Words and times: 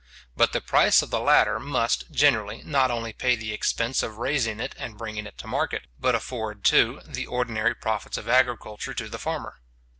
But 0.35 0.51
the 0.51 0.61
price 0.61 1.03
of 1.03 1.11
the 1.11 1.19
latter 1.19 1.59
must, 1.59 2.09
generally, 2.09 2.63
not 2.65 2.89
only 2.89 3.13
pay 3.13 3.35
the 3.35 3.53
expense 3.53 4.01
of 4.01 4.17
raising 4.17 4.59
it 4.59 4.73
and 4.79 4.97
bringing 4.97 5.27
it 5.27 5.37
to 5.37 5.45
market, 5.47 5.83
but 5.99 6.15
afford, 6.15 6.63
too, 6.63 7.01
the 7.05 7.27
ordinary 7.27 7.75
profits 7.75 8.17
of 8.17 8.27
agriculture 8.27 8.95
to 8.95 9.07
the 9.07 9.19
farmer. 9.19 9.59